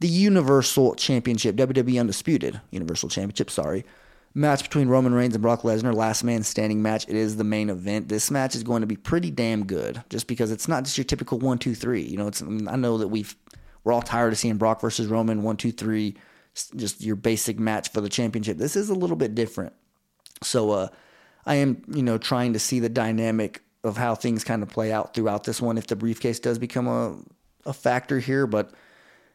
[0.00, 3.84] the Universal Championship, WWE Undisputed Universal Championship, sorry,
[4.34, 7.08] match between Roman Reigns and Brock Lesnar, last man standing match.
[7.08, 8.08] It is the main event.
[8.08, 11.04] This match is going to be pretty damn good, just because it's not just your
[11.04, 12.02] typical one, two, three.
[12.02, 13.34] You know, it's I know that we've
[13.84, 16.16] we're all tired of seeing Brock versus Roman one, two, three
[16.76, 18.58] just your basic match for the championship.
[18.58, 19.72] This is a little bit different.
[20.42, 20.88] So uh,
[21.46, 24.92] I am, you know, trying to see the dynamic of how things kind of play
[24.92, 27.16] out throughout this one if the briefcase does become a,
[27.68, 28.46] a factor here.
[28.46, 28.72] But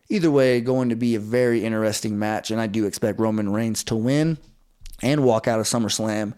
[0.09, 2.51] either way, going to be a very interesting match.
[2.51, 4.37] And I do expect Roman Reigns to win
[5.01, 6.33] and walk out of SummerSlam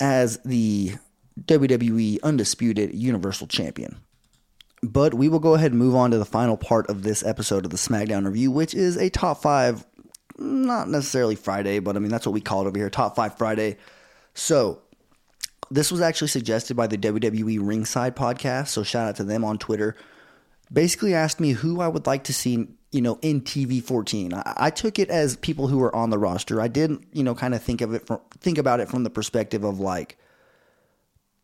[0.00, 0.94] as the
[1.40, 3.98] WWE Undisputed Universal Champion.
[4.82, 7.64] But we will go ahead and move on to the final part of this episode
[7.66, 9.84] of the SmackDown review, which is a top five
[10.40, 13.36] not necessarily Friday, but I mean, that's what we call it over here Top 5
[13.36, 13.76] Friday.
[14.34, 14.80] So,
[15.70, 18.68] this was actually suggested by the WWE Ringside podcast.
[18.68, 19.96] So, shout out to them on Twitter.
[20.72, 24.34] Basically, asked me who I would like to see, you know, in TV 14.
[24.34, 26.60] I, I took it as people who were on the roster.
[26.60, 29.10] I didn't, you know, kind of think of it from, think about it from the
[29.10, 30.16] perspective of like,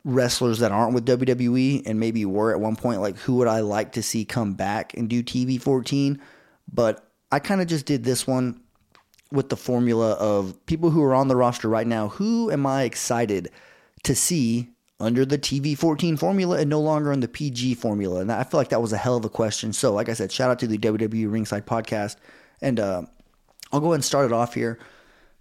[0.04, 3.58] wrestlers that aren't with WWE and maybe were at one point like who would I
[3.58, 6.20] like to see come back and do TV 14
[6.72, 8.60] but I kind of just did this one
[9.32, 12.08] with the formula of people who are on the roster right now.
[12.08, 13.50] Who am I excited
[14.04, 14.68] to see
[14.98, 18.20] under the TV 14 formula and no longer in the PG formula?
[18.20, 19.72] And I feel like that was a hell of a question.
[19.72, 22.16] So, like I said, shout out to the WWE Ringside podcast.
[22.60, 23.02] And uh,
[23.72, 24.78] I'll go ahead and start it off here.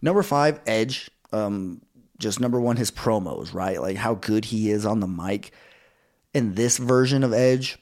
[0.02, 1.10] Number five, Edge.
[1.32, 1.82] Um,
[2.18, 3.82] just number one, his promos, right?
[3.82, 5.52] Like how good he is on the mic.
[6.34, 7.78] In this version of Edge,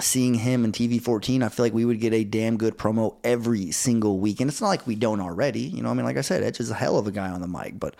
[0.00, 3.16] seeing him in TV 14, I feel like we would get a damn good promo
[3.22, 4.40] every single week.
[4.40, 5.60] And it's not like we don't already.
[5.60, 7.40] You know, I mean, like I said, Edge is a hell of a guy on
[7.40, 7.94] the mic, but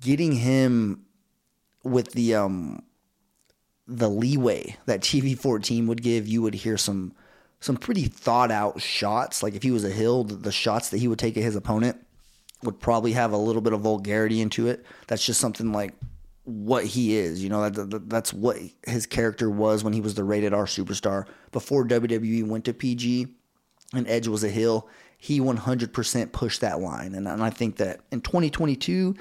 [0.00, 1.04] getting him
[1.86, 2.82] with the um
[3.86, 7.14] the leeway that TV 14 would give, you would hear some
[7.60, 9.42] some pretty thought out shots.
[9.42, 12.04] Like if he was a heel, the shots that he would take at his opponent
[12.62, 14.84] would probably have a little bit of vulgarity into it.
[15.06, 15.94] That's just something like
[16.44, 17.42] what he is.
[17.42, 20.66] You know, that, that, that's what his character was when he was the rated R
[20.66, 21.26] superstar.
[21.52, 23.28] Before WWE went to PG
[23.94, 27.14] and Edge was a heel, he 100% pushed that line.
[27.14, 29.14] And, and I think that in 2022,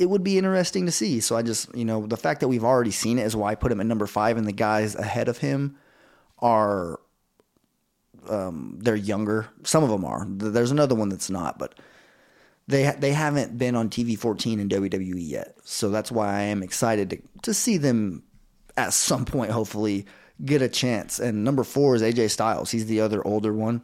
[0.00, 1.20] it would be interesting to see.
[1.20, 3.54] So I just, you know, the fact that we've already seen it is why I
[3.54, 5.76] put him at number five, and the guys ahead of him
[6.38, 7.00] are.
[8.28, 9.48] Um, they're younger.
[9.64, 10.26] Some of them are.
[10.28, 11.74] There's another one that's not, but
[12.68, 15.56] they they haven't been on TV 14 in WWE yet.
[15.64, 18.22] So that's why I am excited to to see them
[18.76, 20.06] at some point hopefully
[20.44, 21.18] get a chance.
[21.18, 22.70] And number 4 is AJ Styles.
[22.70, 23.82] He's the other older one.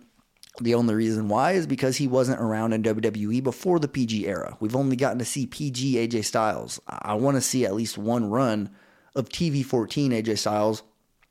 [0.61, 4.57] The only reason why is because he wasn't around in WWE before the PG era.
[4.59, 6.81] We've only gotten to see PG AJ Styles.
[6.89, 8.71] I want to see at least one run
[9.15, 10.83] of TV 14 AJ Styles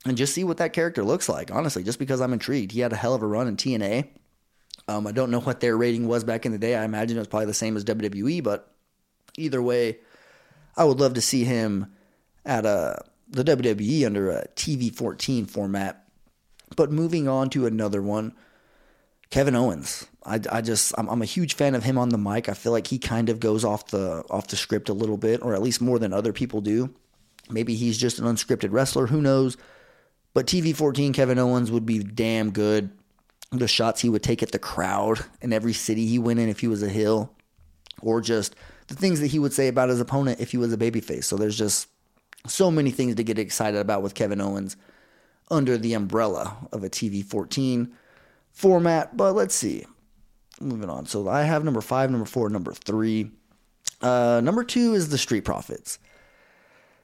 [0.06, 1.52] and just see what that character looks like.
[1.52, 2.72] Honestly, just because I'm intrigued.
[2.72, 4.08] He had a hell of a run in TNA.
[4.88, 6.76] Um, I don't know what their rating was back in the day.
[6.76, 8.72] I imagine it was probably the same as WWE, but
[9.38, 9.98] either way,
[10.78, 11.94] I would love to see him
[12.46, 16.06] at a the WWE under a TV 14 format.
[16.76, 18.34] But moving on to another one,
[19.30, 20.08] Kevin Owens.
[20.24, 22.50] I, I just I'm, I'm, a huge fan of him on the mic.
[22.50, 25.42] I feel like he kind of goes off the off the script a little bit,
[25.44, 26.94] or at least more than other people do.
[27.50, 29.08] Maybe he's just an unscripted wrestler.
[29.08, 29.58] Who knows?
[30.34, 32.90] But TV 14 Kevin Owens would be damn good.
[33.52, 36.60] The shots he would take at the crowd in every city he went in if
[36.60, 37.32] he was a heel,
[38.02, 38.56] or just
[38.88, 41.26] the things that he would say about his opponent if he was a babyface.
[41.26, 41.88] So there's just
[42.48, 44.76] so many things to get excited about with Kevin Owens
[45.50, 47.96] under the umbrella of a TV 14
[48.56, 49.16] format.
[49.16, 49.86] But let's see.
[50.60, 51.06] Moving on.
[51.06, 53.30] So I have number five, number four, number three.
[54.02, 56.00] Uh, number two is the Street Profits.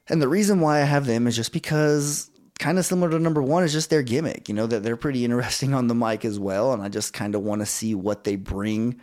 [0.07, 3.41] And the reason why I have them is just because kind of similar to number
[3.41, 4.49] one is just their gimmick.
[4.49, 6.73] You know, that they're pretty interesting on the mic as well.
[6.73, 8.99] And I just kind of want to see what they bring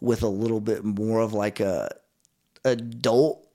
[0.00, 1.88] with a little bit more of like a
[2.64, 3.46] adult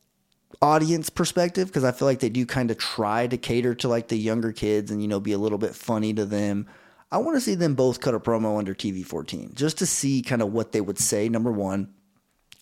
[0.61, 4.07] audience perspective because I feel like they do kind of try to cater to like
[4.07, 6.67] the younger kids and you know be a little bit funny to them.
[7.11, 10.21] I want to see them both cut a promo under TV 14 just to see
[10.21, 11.91] kind of what they would say number 1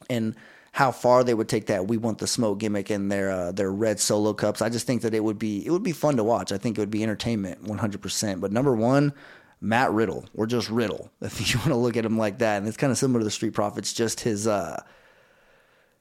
[0.10, 0.36] and
[0.72, 3.72] how far they would take that we want the smoke gimmick in their uh, their
[3.72, 4.62] red solo cups.
[4.62, 6.52] I just think that it would be it would be fun to watch.
[6.52, 8.40] I think it would be entertainment 100%.
[8.40, 9.14] But number 1
[9.60, 12.68] Matt Riddle or just Riddle if you want to look at him like that and
[12.68, 14.82] it's kind of similar to the Street Profits just his uh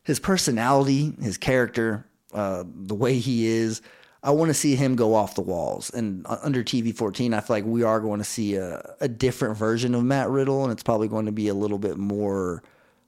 [0.06, 3.82] his personality, his character, uh, the way he is.
[4.22, 5.90] I want to see him go off the walls.
[5.90, 9.56] And under TV 14, I feel like we are going to see a, a different
[9.56, 12.62] version of Matt Riddle, and it's probably going to be a little bit more,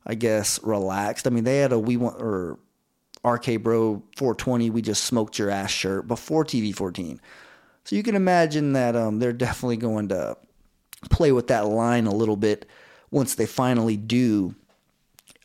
[0.06, 1.26] I guess, relaxed.
[1.26, 2.58] I mean, they had a we want or
[3.24, 7.20] RK Bro 420, we just smoked your ass shirt before TV 14.
[7.84, 10.36] So you can imagine that um, they're definitely going to
[11.10, 12.66] play with that line a little bit
[13.10, 14.54] once they finally do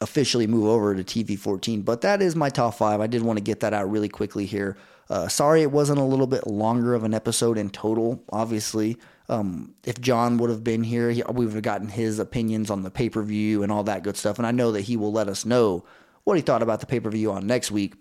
[0.01, 1.81] officially move over to TV 14.
[1.81, 2.99] But that is my top five.
[2.99, 4.77] I did want to get that out really quickly here.
[5.13, 8.97] Uh, sorry it wasn't a little bit longer of an episode in total, obviously.
[9.29, 12.81] Um, if John would have been here, he, we would have gotten his opinions on
[12.81, 14.39] the pay per view and all that good stuff.
[14.39, 15.85] And I know that he will let us know
[16.23, 17.93] what he thought about the pay per view on next week.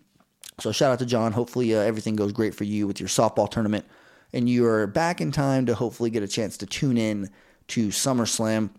[0.59, 1.33] So shout out to John.
[1.33, 3.85] Hopefully uh, everything goes great for you with your softball tournament,
[4.33, 7.29] and you are back in time to hopefully get a chance to tune in
[7.69, 8.71] to SummerSlam.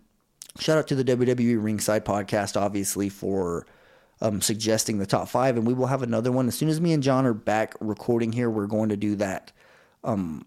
[0.58, 3.64] Shout out to the WWE Ringside podcast, obviously, for
[4.20, 5.56] um, suggesting the top five.
[5.56, 6.48] And we will have another one.
[6.48, 9.52] As soon as me and John are back recording here, we're going to do that.
[10.02, 10.46] Um,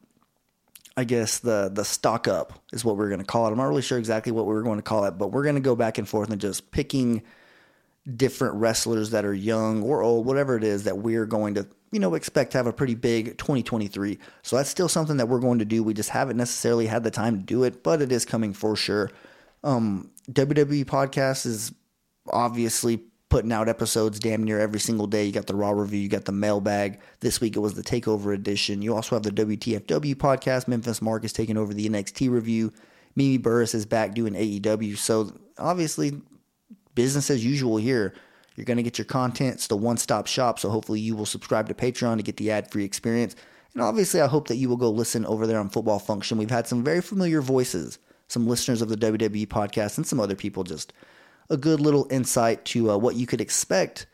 [0.95, 3.51] I guess the the stock up is what we're going to call it.
[3.51, 5.55] I'm not really sure exactly what we are going to call it, but we're going
[5.55, 7.22] to go back and forth and just picking
[8.15, 11.99] different wrestlers that are young or old, whatever it is that we're going to, you
[11.99, 14.18] know, expect to have a pretty big 2023.
[14.43, 15.84] So that's still something that we're going to do.
[15.84, 18.76] We just haven't necessarily had the time to do it, but it is coming for
[18.76, 19.11] sure.
[19.63, 21.74] Um, WWE podcast is
[22.32, 25.26] obviously putting out episodes damn near every single day.
[25.26, 27.00] You got the Raw review, you got the mailbag.
[27.20, 28.82] This week it was the Takeover edition.
[28.82, 30.68] You also have the WTFW podcast.
[30.68, 32.72] Memphis Mark is taking over the NXT review.
[33.16, 34.98] Mimi Burris is back doing AEW.
[34.98, 36.22] So obviously,
[36.96, 38.14] business as usual here.
[38.56, 39.56] You're going to get your content.
[39.56, 40.58] It's the one stop shop.
[40.60, 43.36] So hopefully, you will subscribe to Patreon to get the ad free experience.
[43.74, 46.38] And obviously, I hope that you will go listen over there on Football Function.
[46.38, 50.36] We've had some very familiar voices some listeners of the WWE podcast, and some other
[50.36, 50.94] people just
[51.50, 54.06] a good little insight to uh, what you could expect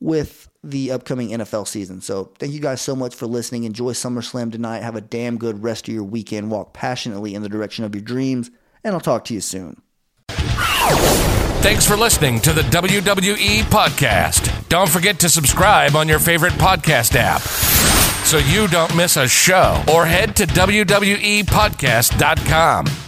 [0.00, 2.00] with the upcoming NFL season.
[2.00, 3.64] So thank you guys so much for listening.
[3.64, 4.82] Enjoy SummerSlam tonight.
[4.82, 6.50] Have a damn good rest of your weekend.
[6.50, 8.50] Walk passionately in the direction of your dreams,
[8.84, 9.82] and I'll talk to you soon.
[11.60, 14.68] Thanks for listening to the WWE podcast.
[14.68, 17.40] Don't forget to subscribe on your favorite podcast app
[18.24, 23.07] so you don't miss a show or head to WWEpodcast.com.